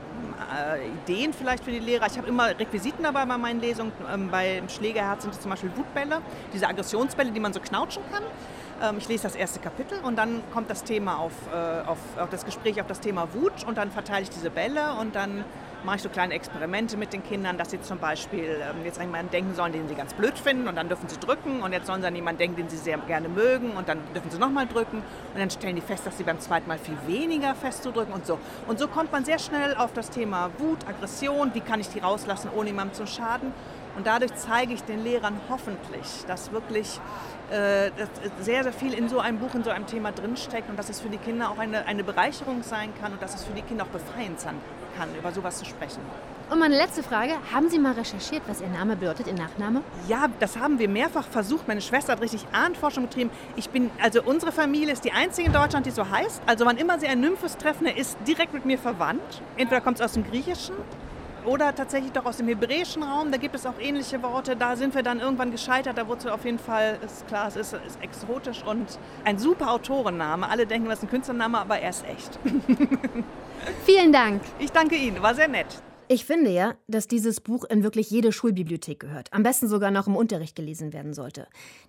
[0.55, 2.05] äh, Ideen vielleicht für die Lehrer.
[2.07, 3.91] Ich habe immer Requisiten dabei bei meinen Lesungen.
[4.11, 6.21] Ähm, bei Schlägerherz sind es zum Beispiel Wutbälle,
[6.53, 8.23] diese Aggressionsbälle, die man so knautschen kann.
[8.81, 12.29] Ähm, ich lese das erste Kapitel und dann kommt das Thema auf, äh, auf, auf
[12.29, 15.45] das Gespräch auf das Thema Wut und dann verteile ich diese Bälle und dann
[15.85, 19.05] mache ich so kleine Experimente mit den Kindern, dass sie zum Beispiel ähm, jetzt an
[19.05, 21.87] jemanden denken sollen, den sie ganz blöd finden und dann dürfen sie drücken und jetzt
[21.87, 24.67] sollen sie an jemanden denken, den sie sehr gerne mögen und dann dürfen sie nochmal
[24.67, 28.25] drücken und dann stellen die fest, dass sie beim zweiten Mal viel weniger festzudrücken und
[28.25, 28.39] so.
[28.67, 31.99] Und so kommt man sehr schnell auf das Thema Wut, Aggression, wie kann ich die
[31.99, 33.53] rauslassen, ohne jemandem zu schaden.
[33.95, 36.99] Und dadurch zeige ich den Lehrern hoffentlich, dass wirklich
[37.49, 38.09] dass
[38.41, 40.99] sehr, sehr viel in so einem Buch, in so einem Thema drinsteckt und dass es
[40.99, 43.83] für die Kinder auch eine, eine Bereicherung sein kann und dass es für die Kinder
[43.83, 44.55] auch befreiend sein
[44.97, 45.99] kann, über sowas zu sprechen.
[46.47, 49.81] Und meine letzte Frage, haben Sie mal recherchiert, was Ihr Name bedeutet, Ihr Nachname?
[50.07, 51.67] Ja, das haben wir mehrfach versucht.
[51.67, 53.31] Meine Schwester hat richtig Ahnenforschung betrieben.
[53.55, 56.43] Ich bin, also unsere Familie ist die einzige in Deutschland, die so heißt.
[56.45, 59.41] Also wann immer Sie einen Nymphus treffen, er ist direkt mit mir verwandt.
[59.57, 60.75] Entweder kommt es aus dem Griechischen
[61.45, 63.31] oder tatsächlich doch aus dem hebräischen Raum.
[63.31, 64.55] Da gibt es auch ähnliche Worte.
[64.55, 65.97] Da sind wir dann irgendwann gescheitert.
[65.97, 70.49] Da wurde auf jeden Fall, ist klar, es ist, ist exotisch und ein super Autorenname.
[70.49, 72.39] Alle denken, das ist ein Künstlername, aber er ist echt.
[73.85, 74.41] Vielen Dank.
[74.59, 75.81] Ich danke Ihnen, war sehr nett.
[76.07, 79.33] Ich finde ja, dass dieses Buch in wirklich jede Schulbibliothek gehört.
[79.33, 81.47] Am besten sogar noch im Unterricht gelesen werden sollte.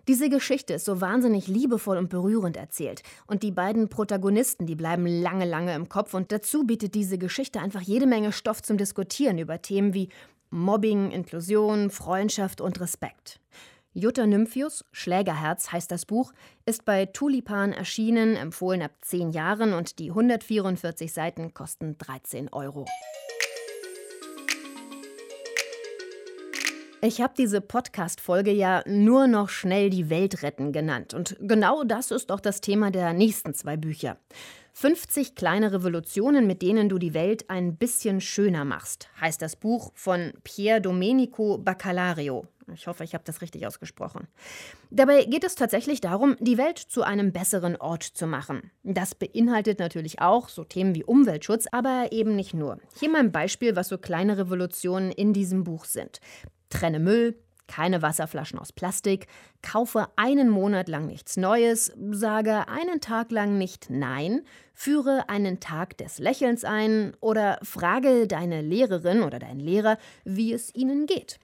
[0.08, 3.02] Diese Geschichte ist so wahnsinnig liebevoll und berührend erzählt.
[3.26, 6.14] Und die beiden Protagonisten, die bleiben lange, lange im Kopf.
[6.14, 10.08] Und dazu bietet diese Geschichte einfach jede Menge Stoff zum Diskutieren über Themen wie
[10.48, 13.38] Mobbing, Inklusion, Freundschaft und Respekt.
[13.92, 16.32] Jutta Nymphius, Schlägerherz heißt das Buch,
[16.64, 22.86] ist bei Tulipan erschienen, empfohlen ab 10 Jahren und die 144 Seiten kosten 13 Euro.
[27.06, 31.14] Ich habe diese Podcast-Folge ja nur noch schnell die Welt retten genannt.
[31.14, 34.16] Und genau das ist doch das Thema der nächsten zwei Bücher.
[34.72, 39.92] 50 kleine Revolutionen, mit denen du die Welt ein bisschen schöner machst, heißt das Buch
[39.94, 42.48] von Pier Domenico Baccalario.
[42.74, 44.26] Ich hoffe, ich habe das richtig ausgesprochen.
[44.90, 48.72] Dabei geht es tatsächlich darum, die Welt zu einem besseren Ort zu machen.
[48.82, 52.78] Das beinhaltet natürlich auch so Themen wie Umweltschutz, aber eben nicht nur.
[52.98, 56.20] Hier mal ein Beispiel, was so kleine Revolutionen in diesem Buch sind.
[56.70, 59.26] Trenne Müll, keine Wasserflaschen aus Plastik,
[59.62, 64.42] kaufe einen Monat lang nichts Neues, sage einen Tag lang nicht Nein,
[64.74, 70.74] führe einen Tag des Lächelns ein oder frage deine Lehrerin oder deinen Lehrer, wie es
[70.74, 71.38] ihnen geht.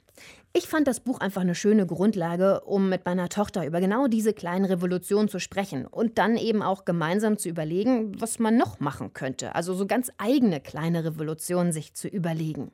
[0.54, 4.34] Ich fand das Buch einfach eine schöne Grundlage, um mit meiner Tochter über genau diese
[4.34, 9.14] kleinen Revolutionen zu sprechen und dann eben auch gemeinsam zu überlegen, was man noch machen
[9.14, 9.54] könnte.
[9.54, 12.70] Also so ganz eigene kleine Revolutionen sich zu überlegen.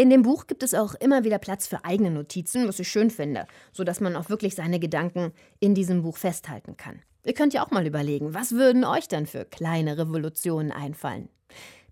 [0.00, 3.10] In dem Buch gibt es auch immer wieder Platz für eigene Notizen, was ich schön
[3.10, 7.02] finde, sodass man auch wirklich seine Gedanken in diesem Buch festhalten kann.
[7.24, 11.28] Ihr könnt ja auch mal überlegen, was würden euch dann für kleine Revolutionen einfallen?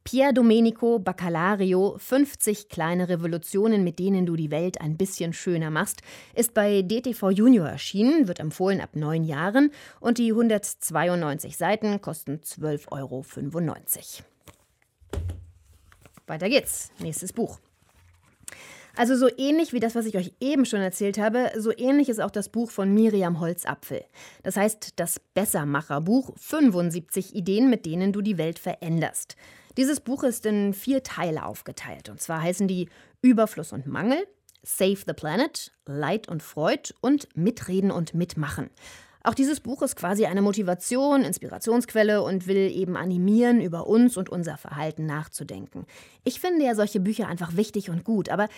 [0.04, 6.02] Pier Domenico Baccalario 50 kleine Revolutionen, mit denen du die Welt ein bisschen schöner machst,
[6.36, 12.36] ist bei DTV Junior erschienen, wird empfohlen ab neun Jahren und die 192 Seiten kosten
[12.36, 13.24] 12,95 Euro.
[16.28, 16.92] Weiter geht's.
[17.00, 17.58] Nächstes Buch.
[18.96, 22.18] Also so ähnlich wie das, was ich euch eben schon erzählt habe, so ähnlich ist
[22.18, 24.02] auch das Buch von Miriam Holzapfel.
[24.42, 29.36] Das heißt das Bessermacherbuch 75 Ideen, mit denen du die Welt veränderst.
[29.76, 32.08] Dieses Buch ist in vier Teile aufgeteilt.
[32.08, 32.88] Und zwar heißen die
[33.20, 34.26] Überfluss und Mangel,
[34.62, 38.70] Save the Planet, Leid und Freud und Mitreden und Mitmachen.
[39.22, 44.30] Auch dieses Buch ist quasi eine Motivation, Inspirationsquelle und will eben animieren, über uns und
[44.30, 45.84] unser Verhalten nachzudenken.
[46.22, 48.48] Ich finde ja solche Bücher einfach wichtig und gut, aber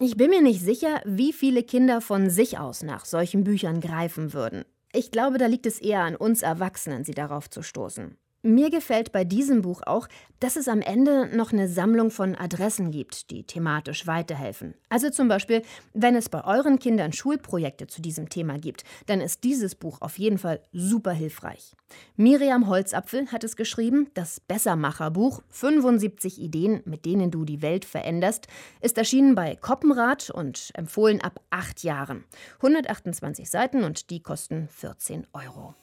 [0.00, 4.32] ich bin mir nicht sicher, wie viele Kinder von sich aus nach solchen Büchern greifen
[4.32, 4.64] würden.
[4.92, 8.16] Ich glaube, da liegt es eher an uns Erwachsenen, sie darauf zu stoßen.
[8.42, 10.06] Mir gefällt bei diesem Buch auch,
[10.38, 14.74] dass es am Ende noch eine Sammlung von Adressen gibt, die thematisch weiterhelfen.
[14.88, 19.42] Also zum Beispiel, wenn es bei euren Kindern Schulprojekte zu diesem Thema gibt, dann ist
[19.42, 21.74] dieses Buch auf jeden Fall super hilfreich.
[22.16, 28.46] Miriam Holzapfel hat es geschrieben, das Bessermacherbuch 75 Ideen, mit denen du die Welt veränderst,
[28.80, 32.24] ist erschienen bei Koppenrad und empfohlen ab acht Jahren.
[32.58, 35.74] 128 Seiten und die kosten 14 Euro.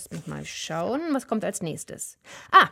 [0.00, 1.02] Lasst mich mal schauen.
[1.12, 2.16] Was kommt als nächstes?
[2.52, 2.70] Ah,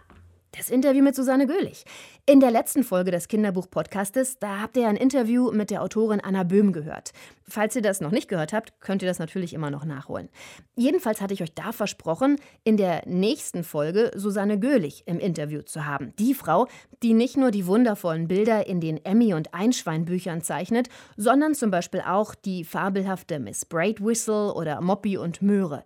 [0.57, 1.85] das Interview mit Susanne Göhlich.
[2.25, 6.43] In der letzten Folge des Kinderbuch-Podcastes, da habt ihr ein Interview mit der Autorin Anna
[6.43, 7.12] Böhm gehört.
[7.47, 10.31] Falls ihr das noch nicht gehört habt, könnt ihr das natürlich immer noch nachholen.
[10.75, 15.85] Jedenfalls hatte ich euch da versprochen, in der nächsten Folge Susanne Göhlich im Interview zu
[15.85, 16.14] haben.
[16.19, 16.67] Die Frau,
[17.03, 22.01] die nicht nur die wundervollen Bilder in den Emmy- und Einschwein-Büchern zeichnet, sondern zum Beispiel
[22.01, 25.85] auch die fabelhafte Miss Braidwhistle oder Moppy und Möhre.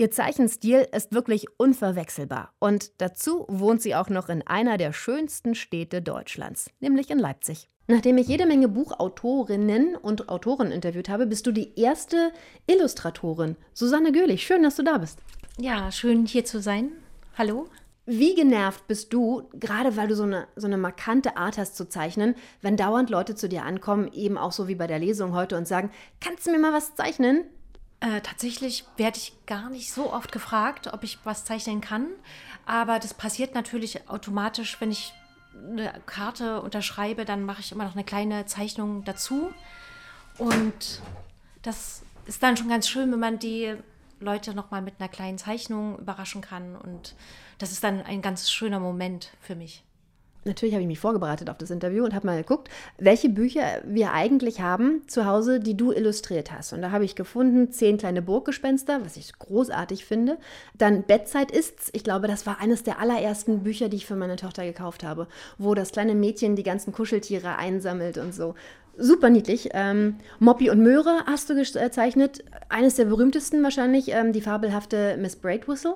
[0.00, 2.54] Ihr Zeichenstil ist wirklich unverwechselbar.
[2.58, 7.68] Und dazu wohnt sie auch noch in einer der schönsten Städte Deutschlands, nämlich in Leipzig.
[7.86, 12.32] Nachdem ich jede Menge Buchautorinnen und Autoren interviewt habe, bist du die erste
[12.66, 13.56] Illustratorin.
[13.74, 15.18] Susanne Göhlich, schön, dass du da bist.
[15.58, 16.92] Ja, schön hier zu sein.
[17.36, 17.66] Hallo.
[18.06, 21.90] Wie genervt bist du, gerade weil du so eine, so eine markante Art hast zu
[21.90, 25.58] zeichnen, wenn dauernd Leute zu dir ankommen, eben auch so wie bei der Lesung heute
[25.58, 25.90] und sagen,
[26.22, 27.44] kannst du mir mal was zeichnen?
[28.00, 32.06] Äh, tatsächlich werde ich gar nicht so oft gefragt, ob ich was zeichnen kann.
[32.64, 35.12] Aber das passiert natürlich automatisch, wenn ich
[35.54, 39.52] eine Karte unterschreibe, dann mache ich immer noch eine kleine Zeichnung dazu.
[40.38, 41.02] Und
[41.62, 43.74] das ist dann schon ganz schön, wenn man die
[44.18, 46.76] Leute nochmal mit einer kleinen Zeichnung überraschen kann.
[46.76, 47.14] Und
[47.58, 49.82] das ist dann ein ganz schöner Moment für mich
[50.44, 54.12] natürlich habe ich mich vorbereitet auf das Interview und habe mal geguckt, welche Bücher wir
[54.12, 56.72] eigentlich haben zu Hause, die du illustriert hast.
[56.72, 60.38] Und da habe ich gefunden Zehn kleine Burggespenster, was ich großartig finde.
[60.76, 61.90] Dann Bettzeit ist's.
[61.92, 65.26] Ich glaube, das war eines der allerersten Bücher, die ich für meine Tochter gekauft habe,
[65.58, 68.54] wo das kleine Mädchen die ganzen Kuscheltiere einsammelt und so.
[68.96, 69.70] Super niedlich.
[69.72, 72.44] Ähm, Moppy und Möhre hast du gezeichnet.
[72.68, 75.94] Eines der berühmtesten wahrscheinlich, ähm, die fabelhafte Miss Braidwhistle.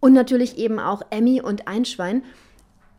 [0.00, 2.22] Und natürlich eben auch Emmy und Einschwein.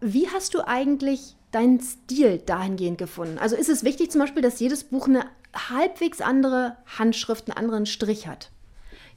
[0.02, 3.38] Wie hast du eigentlich deinen Stil dahingehend gefunden?
[3.38, 7.86] Also ist es wichtig zum Beispiel, dass jedes Buch eine halbwegs andere Handschrift, einen anderen
[7.86, 8.50] Strich hat?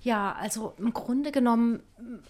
[0.02, 1.82] Ja, also im Grunde genommen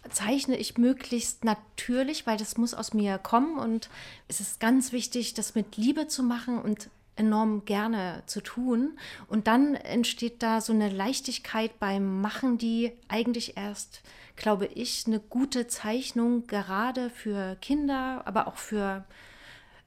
[0.09, 3.91] zeichne ich möglichst natürlich, weil das muss aus mir kommen und
[4.29, 8.97] es ist ganz wichtig, das mit Liebe zu machen und enorm gerne zu tun.
[9.29, 14.03] Und dann entsteht da so eine Leichtigkeit beim Machen, die eigentlich erst,
[14.37, 19.05] glaube ich, eine gute Zeichnung gerade für Kinder, aber auch für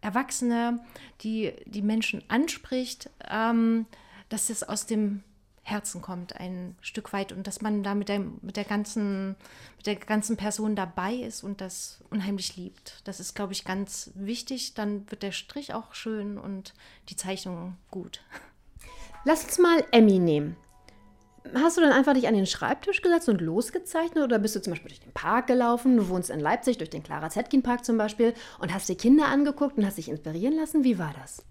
[0.01, 0.79] Erwachsene,
[1.21, 3.85] die die Menschen anspricht, ähm,
[4.29, 5.23] dass es aus dem
[5.67, 9.35] Herzen kommt, ein Stück weit und dass man da mit der, mit der, ganzen,
[9.75, 13.01] mit der ganzen Person dabei ist und das unheimlich liebt.
[13.03, 14.75] Das ist, glaube ich, ganz wichtig.
[14.75, 16.73] Dann wird der Strich auch schön und
[17.09, 18.21] die Zeichnung gut.
[19.25, 20.55] Lass uns mal Emmy nehmen.
[21.55, 24.71] Hast du dann einfach dich an den Schreibtisch gesetzt und losgezeichnet oder bist du zum
[24.71, 25.97] Beispiel durch den Park gelaufen?
[25.97, 29.27] Du wohnst in Leipzig, durch den Clara Zetkin Park zum Beispiel und hast dir Kinder
[29.27, 30.83] angeguckt und hast dich inspirieren lassen?
[30.83, 31.43] Wie war das?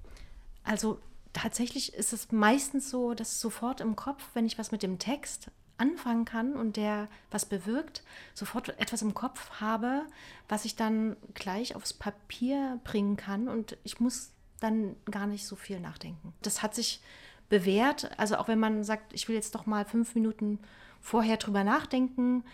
[0.64, 0.98] Also
[1.32, 5.50] tatsächlich ist es meistens so, dass sofort im Kopf, wenn ich was mit dem Text
[5.78, 8.02] anfangen kann und der was bewirkt,
[8.34, 10.02] sofort etwas im Kopf habe,
[10.48, 14.30] was ich dann gleich aufs Papier bringen kann und ich muss
[14.60, 16.32] dann gar nicht so viel nachdenken.
[16.42, 17.00] Das hat sich
[17.48, 20.58] bewährt, also auch wenn man sagt, ich will jetzt doch mal fünf Minuten
[21.00, 22.44] vorher drüber nachdenken,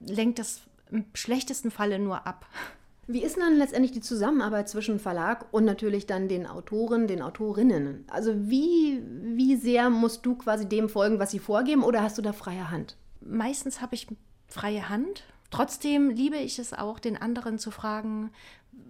[0.00, 2.46] lenkt das im schlechtesten Falle nur ab.
[3.06, 7.22] Wie ist denn dann letztendlich die Zusammenarbeit zwischen Verlag und natürlich dann den Autoren, den
[7.22, 8.04] Autorinnen?
[8.08, 12.22] Also wie, wie sehr musst du quasi dem folgen, was sie vorgeben oder hast du
[12.22, 12.96] da freie Hand?
[13.20, 14.06] Meistens habe ich
[14.46, 15.24] freie Hand.
[15.50, 18.30] Trotzdem liebe ich es auch, den anderen zu fragen,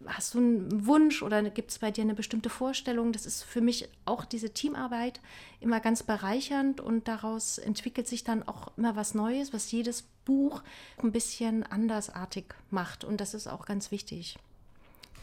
[0.06, 3.12] hast du einen Wunsch oder gibt es bei dir eine bestimmte Vorstellung?
[3.12, 5.20] Das ist für mich auch diese Teamarbeit
[5.60, 10.62] immer ganz bereichernd und daraus entwickelt sich dann auch immer was Neues, was jedes Buch
[11.02, 14.38] ein bisschen andersartig macht und das ist auch ganz wichtig.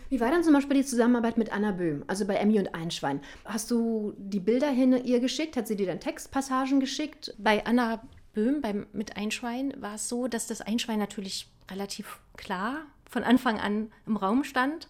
[0.10, 3.20] Wie war dann zum Beispiel die Zusammenarbeit mit Anna Böhm, also bei Emmy und Einschwein?
[3.44, 5.58] Hast du die Bilder hin ihr geschickt?
[5.58, 7.34] Hat sie dir dann Textpassagen geschickt?
[7.38, 8.02] Bei Anna
[8.34, 13.60] Böhm beim, mit Einschwein war es so, dass das Einschwein natürlich relativ klar von Anfang
[13.60, 14.88] an im Raum stand.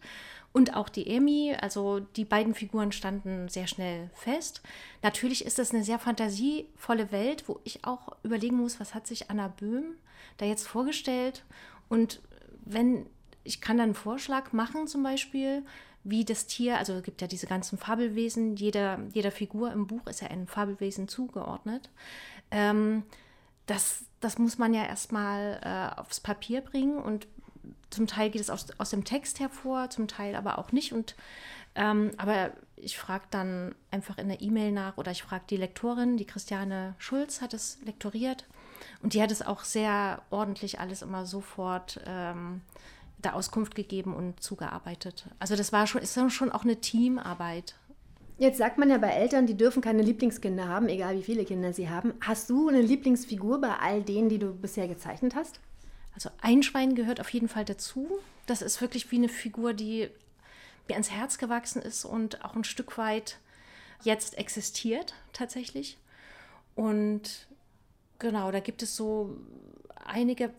[0.54, 4.62] Und auch die Emi, also die beiden Figuren standen sehr schnell fest.
[5.04, 9.30] Natürlich ist das eine sehr fantasievolle Welt, wo ich auch überlegen muss, was hat sich
[9.30, 9.96] Anna Böhm
[10.38, 11.46] da jetzt vorgestellt.
[11.90, 12.22] Und
[12.66, 13.06] wenn
[13.48, 15.64] ich kann dann einen Vorschlag machen, zum Beispiel,
[16.04, 20.06] wie das Tier, also es gibt ja diese ganzen Fabelwesen, jeder, jeder Figur im Buch
[20.08, 21.90] ist ja ein Fabelwesen zugeordnet.
[22.52, 23.04] Ähm,
[23.66, 27.28] das, das muss man ja erstmal äh, aufs Papier bringen und
[27.90, 30.94] zum Teil geht es aus, aus dem Text hervor, zum Teil aber auch nicht.
[30.94, 31.16] Und
[31.76, 36.18] ähm, aber ich frage dann einfach in der E-Mail nach oder ich frage die Lektorin,
[36.18, 38.46] die Christiane Schulz hat es lektoriert
[39.02, 42.62] und die hat es auch sehr ordentlich alles immer sofort ähm,
[43.20, 45.28] da Auskunft gegeben und zugearbeitet.
[45.40, 47.76] Also das war schon, ist schon auch eine Teamarbeit.
[48.40, 51.74] Jetzt sagt man ja bei Eltern, die dürfen keine Lieblingskinder haben, egal wie viele Kinder
[51.74, 52.14] sie haben.
[52.22, 55.60] Hast du eine Lieblingsfigur bei all denen, die du bisher gezeichnet hast?
[56.18, 58.10] Also Einschwein gehört auf jeden Fall dazu.
[58.48, 60.10] Das ist wirklich wie eine Figur, die
[60.88, 63.38] mir ans Herz gewachsen ist und auch ein Stück weit
[64.02, 66.00] jetzt existiert tatsächlich.
[66.74, 67.48] Und
[68.18, 69.38] genau, da gibt es so
[70.04, 70.52] einige,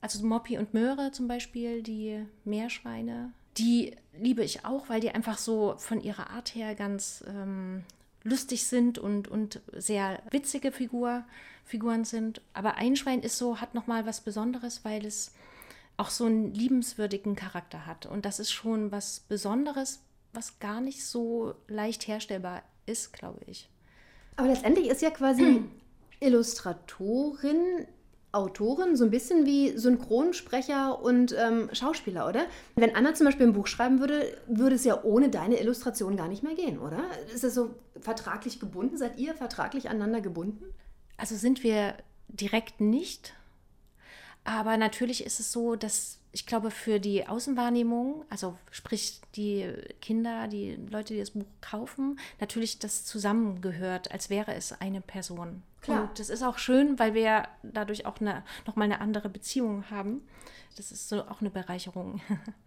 [0.00, 5.38] also Moppy und Möhre zum Beispiel, die Meerschweine, die liebe ich auch, weil die einfach
[5.38, 7.84] so von ihrer Art her ganz ähm,
[8.24, 11.24] lustig sind und, und sehr witzige Figur,
[11.66, 12.40] Figuren sind.
[12.54, 15.32] Aber Einschwein ist so, hat nochmal was Besonderes, weil es
[15.96, 18.06] auch so einen liebenswürdigen Charakter hat.
[18.06, 20.00] Und das ist schon was Besonderes,
[20.32, 23.68] was gar nicht so leicht herstellbar ist, glaube ich.
[24.36, 25.64] Aber letztendlich ist ja quasi
[26.20, 27.86] Illustratorin
[28.32, 32.44] Autoren so ein bisschen wie Synchronsprecher und ähm, Schauspieler, oder?
[32.74, 36.28] Wenn Anna zum Beispiel ein Buch schreiben würde, würde es ja ohne deine Illustration gar
[36.28, 37.02] nicht mehr gehen, oder?
[37.34, 38.98] Ist das so vertraglich gebunden?
[38.98, 40.66] Seid ihr vertraglich aneinander gebunden?
[41.16, 41.96] Also sind wir
[42.28, 43.34] direkt nicht.
[44.44, 50.48] Aber natürlich ist es so, dass ich glaube, für die Außenwahrnehmung, also sprich die Kinder,
[50.48, 55.62] die Leute, die das Buch kaufen, natürlich das zusammengehört, als wäre es eine Person.
[55.80, 56.02] Klar.
[56.02, 60.28] Und das ist auch schön, weil wir dadurch auch eine, nochmal eine andere Beziehung haben.
[60.76, 62.20] Das ist so auch eine Bereicherung.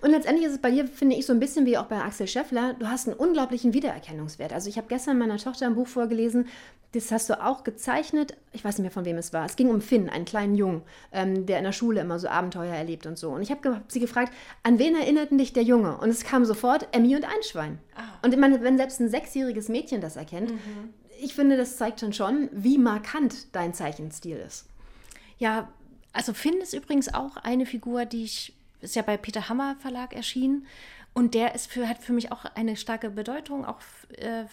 [0.00, 2.26] Und letztendlich ist es bei dir, finde ich, so ein bisschen wie auch bei Axel
[2.26, 2.74] Scheffler.
[2.78, 4.52] Du hast einen unglaublichen Wiedererkennungswert.
[4.52, 6.48] Also ich habe gestern meiner Tochter ein Buch vorgelesen,
[6.92, 8.36] das hast du auch gezeichnet.
[8.52, 9.46] Ich weiß nicht mehr, von wem es war.
[9.46, 12.74] Es ging um Finn, einen kleinen Jungen, ähm, der in der Schule immer so Abenteuer
[12.74, 13.30] erlebt und so.
[13.30, 14.32] Und ich habe ge sie gefragt,
[14.64, 15.98] an wen erinnerten dich der Junge?
[15.98, 17.78] Und es kam sofort Emmy und Einschwein.
[17.94, 18.02] Ah.
[18.22, 20.94] Und ich meine, wenn selbst ein sechsjähriges Mädchen das erkennt, mhm.
[21.20, 24.66] ich finde, das zeigt dann schon, wie markant dein Zeichenstil ist.
[25.38, 25.68] Ja,
[26.12, 30.14] also Finn ist übrigens auch eine Figur, die ich ist ja bei Peter Hammer Verlag
[30.14, 30.66] erschienen.
[31.12, 33.64] Und der ist für, hat für mich auch eine starke Bedeutung.
[33.64, 33.80] Auch
[34.16, 34.44] äh,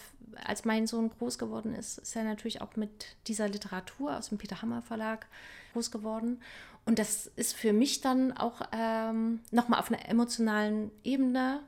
[0.44, 4.38] als mein Sohn groß geworden ist, ist er natürlich auch mit dieser Literatur aus dem
[4.38, 5.28] Peter Hammer Verlag
[5.74, 6.42] groß geworden.
[6.86, 11.62] Und das ist für mich dann auch ähm, nochmal auf einer emotionalen Ebene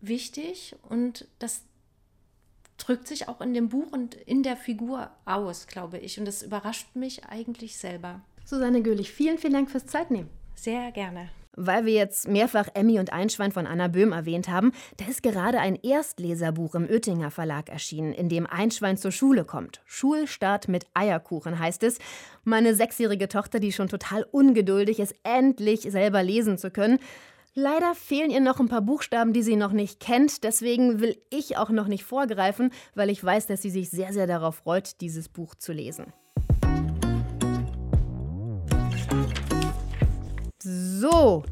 [0.00, 0.76] wichtig.
[0.88, 1.62] Und das
[2.76, 6.18] drückt sich auch in dem Buch und in der Figur aus, glaube ich.
[6.18, 8.20] Und das überrascht mich eigentlich selber.
[8.44, 10.28] Susanne Göhlich, vielen, vielen Dank fürs Zeitnehmen.
[10.54, 11.30] Sehr gerne.
[11.56, 15.58] Weil wir jetzt mehrfach Emmy und Einschwein von Anna Böhm erwähnt haben, da ist gerade
[15.58, 19.80] ein Erstleserbuch im Oettinger Verlag erschienen, in dem Einschwein zur Schule kommt.
[19.84, 21.98] Schulstart mit Eierkuchen heißt es.
[22.44, 27.00] Meine sechsjährige Tochter, die schon total ungeduldig ist, endlich selber lesen zu können.
[27.54, 30.44] Leider fehlen ihr noch ein paar Buchstaben, die sie noch nicht kennt.
[30.44, 34.28] Deswegen will ich auch noch nicht vorgreifen, weil ich weiß, dass sie sich sehr, sehr
[34.28, 36.12] darauf freut, dieses Buch zu lesen.
[40.62, 41.44] So,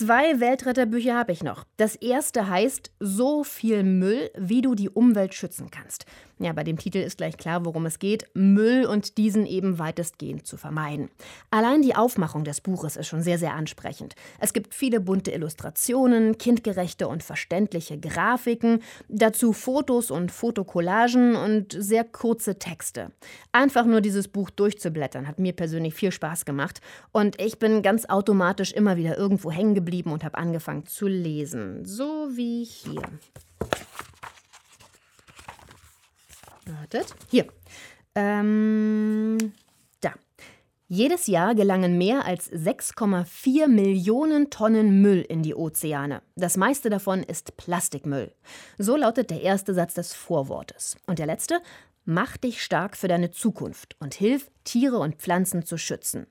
[0.00, 1.64] Zwei Weltretterbücher habe ich noch.
[1.76, 6.06] Das erste heißt So viel Müll, wie du die Umwelt schützen kannst.
[6.38, 8.24] Ja, bei dem Titel ist gleich klar, worum es geht.
[8.32, 11.10] Müll und diesen eben weitestgehend zu vermeiden.
[11.50, 14.14] Allein die Aufmachung des Buches ist schon sehr, sehr ansprechend.
[14.38, 22.04] Es gibt viele bunte Illustrationen, kindgerechte und verständliche Grafiken, dazu Fotos und Fotokollagen und sehr
[22.04, 23.12] kurze Texte.
[23.52, 26.80] Einfach nur dieses Buch durchzublättern hat mir persönlich viel Spaß gemacht
[27.12, 31.84] und ich bin ganz automatisch immer wieder irgendwo hängen geblieben und habe angefangen zu lesen.
[31.84, 33.02] So wie hier.
[36.66, 37.14] Wartet.
[37.28, 37.46] Hier.
[38.14, 39.52] Ähm,
[40.00, 40.12] da.
[40.88, 46.22] Jedes Jahr gelangen mehr als 6,4 Millionen Tonnen Müll in die Ozeane.
[46.34, 48.32] Das meiste davon ist Plastikmüll.
[48.78, 50.96] So lautet der erste Satz des Vorwortes.
[51.06, 51.60] Und der letzte?
[52.04, 56.26] Mach dich stark für deine Zukunft und hilf, Tiere und Pflanzen zu schützen.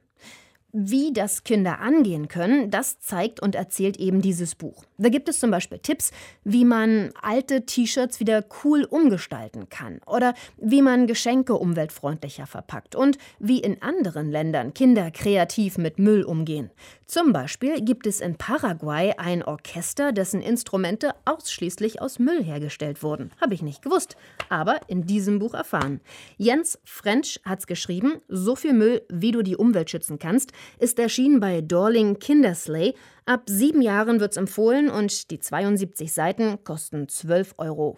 [0.72, 4.84] Wie das Kinder angehen können, das zeigt und erzählt eben dieses Buch.
[5.00, 6.12] Da gibt es zum Beispiel Tipps,
[6.44, 13.18] wie man alte T-Shirts wieder cool umgestalten kann oder wie man Geschenke umweltfreundlicher verpackt und
[13.40, 16.70] wie in anderen Ländern Kinder kreativ mit Müll umgehen.
[17.08, 23.32] Zum Beispiel gibt es in Paraguay ein Orchester, dessen Instrumente ausschließlich aus Müll hergestellt wurden.
[23.42, 24.16] Habe ich nicht gewusst,
[24.50, 26.02] aber in diesem Buch erfahren.
[26.38, 31.40] Jens French hat's geschrieben, so viel Müll, wie du die Umwelt schützen kannst ist erschienen
[31.40, 32.96] bei Dorling Kindersley.
[33.26, 37.98] Ab sieben Jahren wird es empfohlen und die 72 Seiten kosten 12,95 Euro.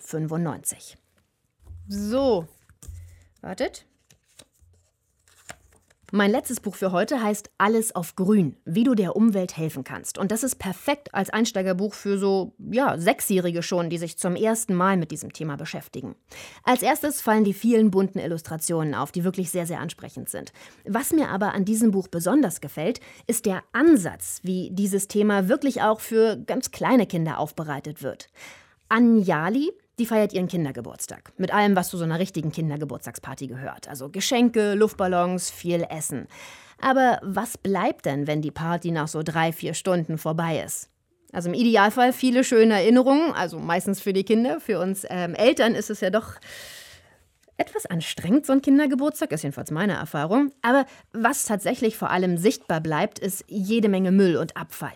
[1.88, 2.48] So,
[3.42, 3.86] wartet.
[6.14, 10.18] Mein letztes Buch für heute heißt Alles auf Grün, wie du der Umwelt helfen kannst.
[10.18, 14.74] Und das ist perfekt als Einsteigerbuch für so, ja, Sechsjährige schon, die sich zum ersten
[14.76, 16.16] Mal mit diesem Thema beschäftigen.
[16.64, 20.52] Als erstes fallen die vielen bunten Illustrationen auf, die wirklich sehr, sehr ansprechend sind.
[20.86, 25.82] Was mir aber an diesem Buch besonders gefällt, ist der Ansatz, wie dieses Thema wirklich
[25.82, 28.30] auch für ganz kleine Kinder aufbereitet wird.
[28.90, 29.72] Anjali
[30.02, 31.32] die feiert ihren Kindergeburtstag.
[31.38, 33.88] Mit allem, was zu so einer richtigen Kindergeburtstagsparty gehört.
[33.88, 36.28] Also Geschenke, Luftballons, viel Essen.
[36.82, 40.90] Aber was bleibt denn, wenn die Party nach so drei, vier Stunden vorbei ist?
[41.32, 44.60] Also im Idealfall viele schöne Erinnerungen, also meistens für die Kinder.
[44.60, 46.34] Für uns ähm, Eltern ist es ja doch
[47.58, 50.52] etwas anstrengend, so ein Kindergeburtstag, ist jedenfalls meine Erfahrung.
[50.64, 54.94] Aber was tatsächlich vor allem sichtbar bleibt, ist jede Menge Müll und Abfall.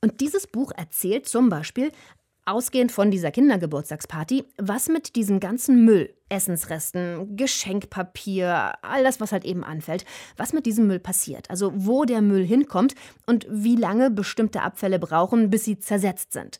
[0.00, 1.92] Und dieses Buch erzählt zum Beispiel
[2.48, 9.44] ausgehend von dieser Kindergeburtstagsparty, was mit diesem ganzen Müll, Essensresten, Geschenkpapier, all das, was halt
[9.44, 10.04] eben anfällt,
[10.36, 11.50] was mit diesem Müll passiert.
[11.50, 12.94] Also wo der Müll hinkommt
[13.26, 16.58] und wie lange bestimmte Abfälle brauchen, bis sie zersetzt sind.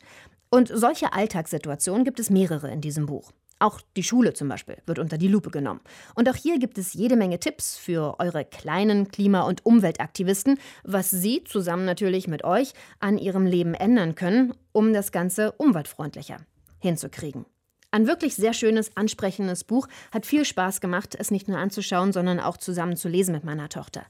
[0.49, 3.31] Und solche Alltagssituationen gibt es mehrere in diesem Buch.
[3.59, 5.81] Auch die Schule zum Beispiel wird unter die Lupe genommen.
[6.15, 11.09] Und auch hier gibt es jede Menge Tipps für eure kleinen Klima- und Umweltaktivisten, was
[11.09, 16.37] sie zusammen natürlich mit euch an ihrem Leben ändern können, um das Ganze umweltfreundlicher
[16.79, 17.45] hinzukriegen.
[17.91, 19.87] Ein wirklich sehr schönes, ansprechendes Buch.
[20.11, 23.67] Hat viel Spaß gemacht, es nicht nur anzuschauen, sondern auch zusammen zu lesen mit meiner
[23.67, 24.03] Tochter.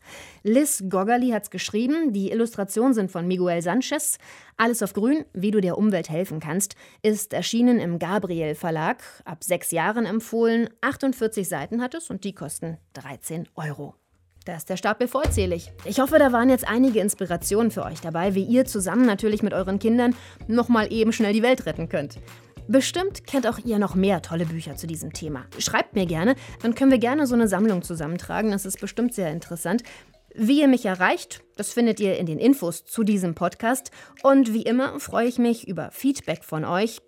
[0.43, 2.11] Liz Goggerly hat es geschrieben.
[2.11, 4.17] Die Illustrationen sind von Miguel Sanchez.
[4.57, 9.01] Alles auf Grün, wie du der Umwelt helfen kannst, ist erschienen im Gabriel Verlag.
[9.23, 10.69] Ab sechs Jahren empfohlen.
[10.81, 13.95] 48 Seiten hat es und die kosten 13 Euro.
[14.45, 15.71] Da ist der Stapel vollzählig.
[15.85, 19.53] Ich hoffe, da waren jetzt einige Inspirationen für euch dabei, wie ihr zusammen natürlich mit
[19.53, 20.15] euren Kindern
[20.47, 22.17] nochmal eben schnell die Welt retten könnt.
[22.69, 25.47] Bestimmt kennt auch ihr noch mehr tolle Bücher zu diesem Thema.
[25.57, 28.51] Schreibt mir gerne, dann können wir gerne so eine Sammlung zusammentragen.
[28.51, 29.81] Das ist bestimmt sehr interessant.
[30.35, 33.89] Wie ihr mich erreicht, das findet ihr in den Infos zu diesem Podcast.
[34.21, 37.01] Und wie immer freue ich mich über Feedback von euch.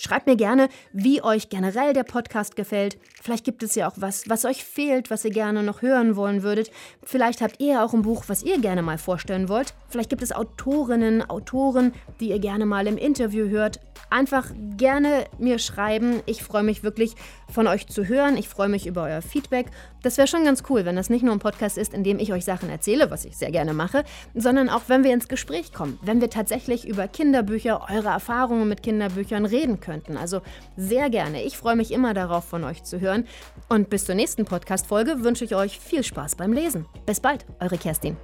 [0.00, 2.98] Schreibt mir gerne, wie euch generell der Podcast gefällt.
[3.20, 6.44] Vielleicht gibt es ja auch was, was euch fehlt, was ihr gerne noch hören wollen
[6.44, 6.70] würdet.
[7.02, 9.74] Vielleicht habt ihr auch ein Buch, was ihr gerne mal vorstellen wollt.
[9.88, 13.80] Vielleicht gibt es Autorinnen, Autoren, die ihr gerne mal im Interview hört.
[14.08, 16.22] Einfach gerne mir schreiben.
[16.26, 17.16] Ich freue mich wirklich
[17.50, 18.36] von euch zu hören.
[18.36, 19.66] Ich freue mich über euer Feedback.
[20.02, 22.32] Das wäre schon ganz cool, wenn das nicht nur ein Podcast ist, in dem ich
[22.32, 25.98] euch Sachen erzähle, was ich sehr gerne mache, sondern auch wenn wir ins Gespräch kommen,
[26.02, 30.16] wenn wir tatsächlich über Kinderbücher, eure Erfahrungen mit Kinderbüchern reden könnten.
[30.16, 30.42] Also
[30.76, 31.42] sehr gerne.
[31.42, 33.26] Ich freue mich immer darauf, von euch zu hören.
[33.68, 36.86] Und bis zur nächsten Podcast-Folge wünsche ich euch viel Spaß beim Lesen.
[37.06, 38.16] Bis bald, eure Kerstin.